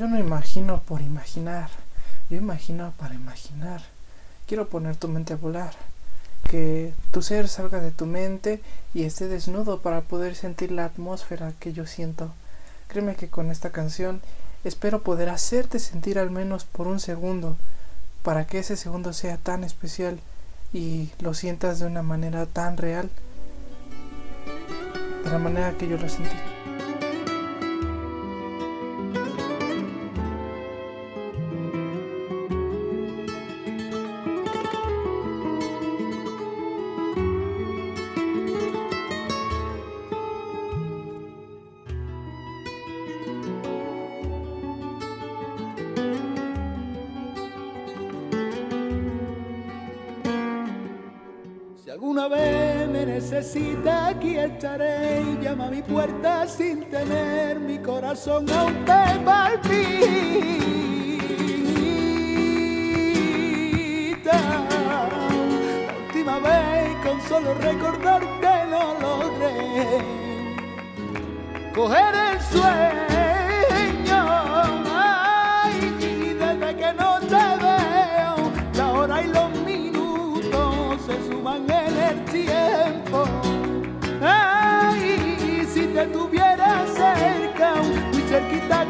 [0.00, 1.68] Yo no imagino por imaginar,
[2.30, 3.82] yo imagino para imaginar.
[4.46, 5.74] Quiero poner tu mente a volar,
[6.48, 8.62] que tu ser salga de tu mente
[8.94, 12.32] y esté desnudo para poder sentir la atmósfera que yo siento.
[12.88, 14.22] Créeme que con esta canción
[14.64, 17.58] espero poder hacerte sentir al menos por un segundo,
[18.22, 20.18] para que ese segundo sea tan especial
[20.72, 23.10] y lo sientas de una manera tan real,
[25.24, 26.59] de la manera que yo lo sentí.
[52.10, 58.84] Alguna vez me necesita, aquí estaré llama a mi puerta sin tener mi corazón aún
[58.84, 59.70] te palpita.
[64.26, 65.08] La
[66.08, 69.86] última vez con solo recordarte lo logré.
[71.72, 72.66] Coger el sueño,
[74.92, 81.70] ay, y desde que no te veo, la hora y los minutos se suman
[82.10, 83.24] el tiempo.
[84.20, 87.74] Ay, si te tuviera cerca,
[88.12, 88.84] muy cerquita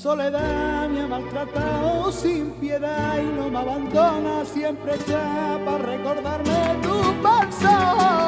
[0.00, 7.22] soledad me ha maltratado sin piedad y no me abandona, siempre ya para recordarme tu
[7.22, 8.19] persona.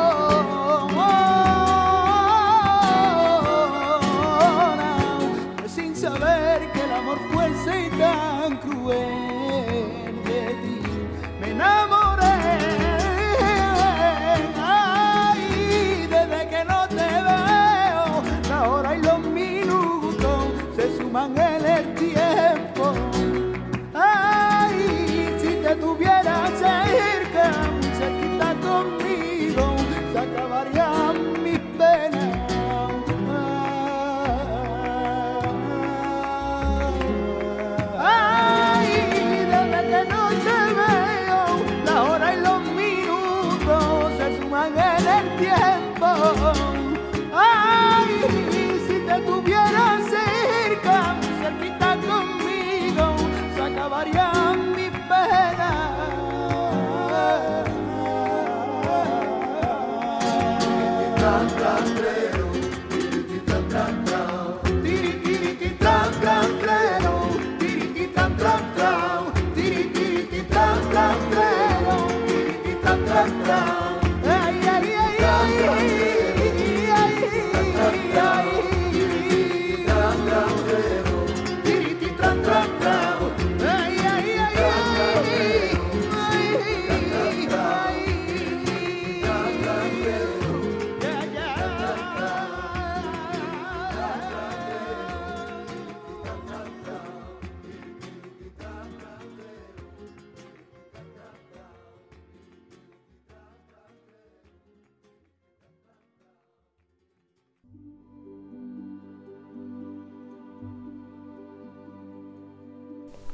[21.95, 23.22] Tiempo.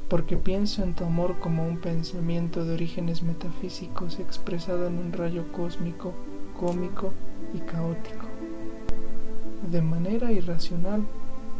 [0.09, 5.51] Porque pienso en tu amor como un pensamiento de orígenes metafísicos expresado en un rayo
[5.51, 6.13] cósmico,
[6.59, 7.13] cómico
[7.53, 8.25] y caótico.
[9.71, 11.03] De manera irracional,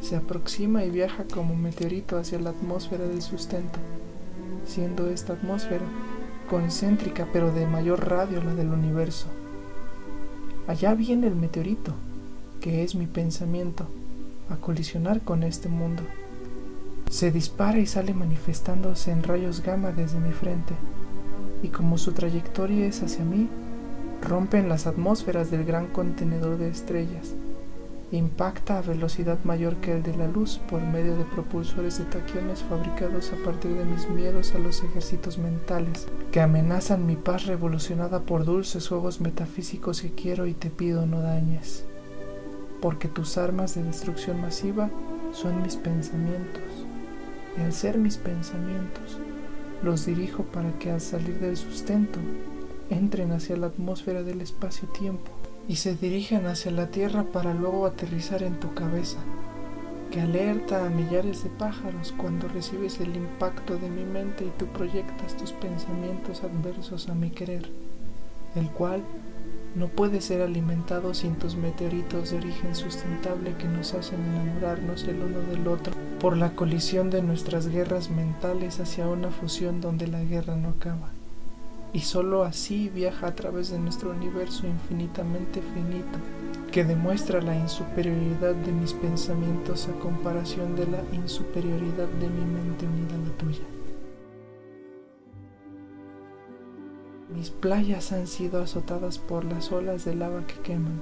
[0.01, 3.77] se aproxima y viaja como meteorito hacia la atmósfera del sustento,
[4.65, 5.85] siendo esta atmósfera
[6.49, 9.27] concéntrica pero de mayor radio la del universo.
[10.67, 11.93] Allá viene el meteorito,
[12.61, 13.85] que es mi pensamiento,
[14.49, 16.01] a colisionar con este mundo
[17.09, 20.75] se dispara y sale manifestándose en rayos gamma desde mi frente,
[21.63, 23.49] y como su trayectoria es hacia mí,
[24.21, 27.33] rompe en las atmósferas del gran contenedor de estrellas,
[28.11, 32.61] impacta a velocidad mayor que el de la luz por medio de propulsores de taquiones
[32.63, 38.21] fabricados a partir de mis miedos a los ejércitos mentales, que amenazan mi paz revolucionada
[38.21, 41.85] por dulces juegos metafísicos que quiero y te pido no dañes,
[42.81, 44.91] porque tus armas de destrucción masiva
[45.33, 46.68] son mis pensamientos
[47.59, 49.19] Y al ser mis pensamientos,
[49.83, 52.19] los dirijo para que al salir del sustento
[52.89, 55.31] entren hacia la atmósfera del espacio-tiempo
[55.67, 59.19] y se dirigen hacia la Tierra para luego aterrizar en tu cabeza,
[60.09, 64.65] que alerta a millares de pájaros cuando recibes el impacto de mi mente y tú
[64.67, 67.69] proyectas tus pensamientos adversos a mi querer,
[68.55, 69.03] el cual
[69.75, 75.21] no puede ser alimentado sin tus meteoritos de origen sustentable que nos hacen enamorarnos el
[75.21, 80.23] uno del otro por la colisión de nuestras guerras mentales hacia una fusión donde la
[80.23, 81.09] guerra no acaba.
[81.93, 86.19] Y sólo así viaja a través de nuestro universo infinitamente finito,
[86.71, 92.85] que demuestra la insuperioridad de mis pensamientos a comparación de la insuperioridad de mi mente
[92.85, 93.78] unida a la tuya.
[97.35, 100.99] Mis playas han sido azotadas por las olas de lava que queman,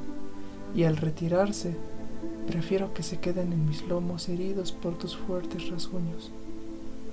[0.76, 1.76] y al retirarse,
[2.48, 6.32] prefiero que se queden en mis lomos heridos por tus fuertes rasguños,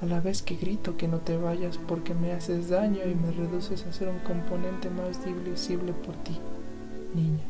[0.02, 3.30] a la vez que grito que no te vayas porque me haces daño y me
[3.30, 6.36] reduces a ser un componente más divisible por ti,
[7.14, 7.44] niña.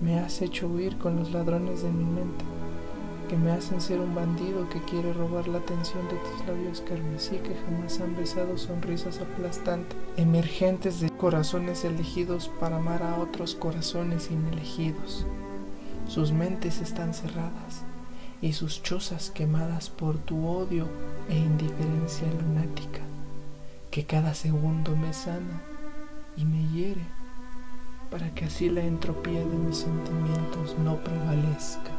[0.00, 2.44] Me has hecho huir con los ladrones de mi mente
[3.28, 7.36] que me hacen ser un bandido que quiere robar la atención de tus labios carmesí
[7.38, 14.30] que jamás han besado sonrisas aplastantes, emergentes de corazones elegidos para amar a otros corazones
[14.30, 15.26] inelegidos.
[16.08, 17.84] Sus mentes están cerradas
[18.40, 20.86] y sus chozas quemadas por tu odio
[21.28, 23.00] e indiferencia lunática,
[23.90, 25.62] que cada segundo me sana
[26.36, 27.16] y me hiere
[28.10, 31.95] para que así la entropía de mis sentimientos no prevalezca.